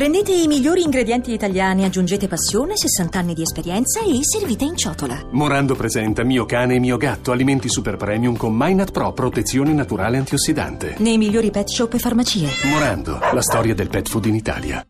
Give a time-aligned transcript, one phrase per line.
[0.00, 5.26] Prendete i migliori ingredienti italiani, aggiungete passione, 60 anni di esperienza e servite in ciotola.
[5.32, 10.16] Morando presenta Mio cane e mio gatto, alimenti super premium con Minat Pro, protezione naturale
[10.16, 10.94] antiossidante.
[11.00, 12.48] Nei migliori pet shop e farmacie.
[12.70, 14.86] Morando, la storia del pet food in Italia.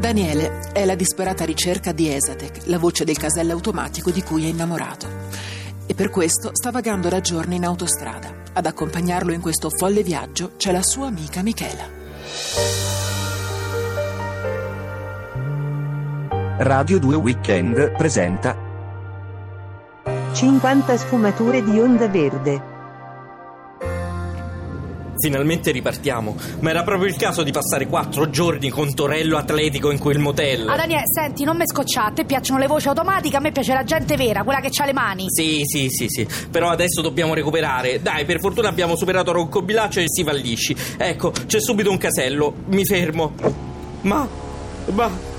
[0.00, 4.48] Daniele è la disperata ricerca di Esatec, la voce del casello automatico di cui è
[4.48, 5.06] innamorato.
[5.86, 8.42] E per questo sta vagando da giorni in autostrada.
[8.52, 11.97] Ad accompagnarlo in questo folle viaggio c'è la sua amica Michela.
[16.58, 18.56] Radio 2 Weekend presenta
[20.32, 22.77] 50 sfumature di onda verde.
[25.20, 29.98] Finalmente ripartiamo, ma era proprio il caso di passare quattro giorni con Torello Atletico in
[29.98, 30.68] quel motel.
[30.68, 33.74] Ah, Daniele, senti, non mi scoccia, a te piacciono le voci automatiche, a me piace
[33.74, 35.24] la gente vera, quella che ha le mani.
[35.28, 38.00] Sì, sì, sì, sì, però adesso dobbiamo recuperare.
[38.00, 40.76] Dai, per fortuna abbiamo superato Rocco Bilaccio e si va lisci.
[40.96, 43.32] Ecco, c'è subito un casello, mi fermo.
[44.02, 44.28] Ma,
[44.92, 45.36] ma...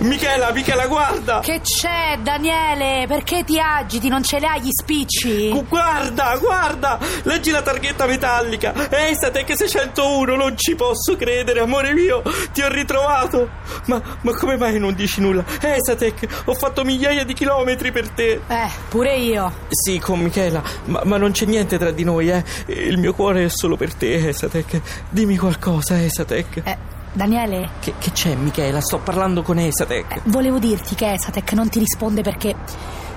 [0.00, 1.40] Michela, Michela, guarda!
[1.40, 3.06] Che c'è, Daniele?
[3.06, 4.08] Perché ti agiti?
[4.08, 5.48] Non ce le hai gli spicci?
[5.50, 6.98] Gu- Guarda, guarda!
[7.22, 8.72] Leggi la targhetta metallica!
[8.90, 12.22] Esatec 601, non ci posso credere, amore mio!
[12.52, 13.48] Ti ho ritrovato!
[13.86, 15.44] Ma, ma come mai non dici nulla?
[15.60, 18.40] Esatec, ho fatto migliaia di chilometri per te!
[18.46, 19.52] Eh, pure io.
[19.68, 22.42] Sì, con Michela, ma, ma non c'è niente tra di noi, eh!
[22.66, 24.80] Il mio cuore è solo per te, Esatec.
[25.10, 26.60] Dimmi qualcosa, Esatec.
[26.64, 26.78] Eh,
[27.12, 28.80] Daniele, Che, che c'è, Michela?
[28.80, 30.20] Sto parlando con Esatec.
[30.24, 32.54] volevo dirti che Esatec non ti risponde perché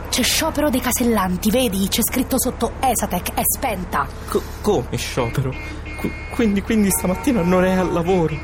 [0.09, 1.87] c'è sciopero dei casellanti, vedi?
[1.87, 4.05] C'è scritto sotto Esatec, è spenta.
[4.29, 5.53] Co- come sciopero?
[5.97, 8.37] Qu- quindi, quindi stamattina non è al lavoro.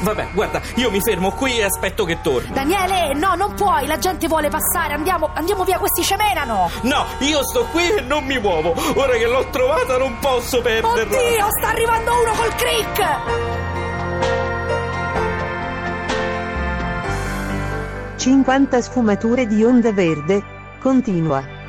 [0.00, 2.52] Vabbè, guarda, io mi fermo qui e aspetto che torni.
[2.52, 6.68] Daniele, no, non puoi, la gente vuole passare, andiamo, andiamo via, questi cemenano.
[6.82, 8.74] No, io sto qui e non mi muovo.
[8.96, 11.16] Ora che l'ho trovata non posso perderla.
[11.16, 13.71] Oddio, sta arrivando uno col crick!
[18.22, 20.44] 50 sfumature di onda verde.
[20.80, 21.61] Continua.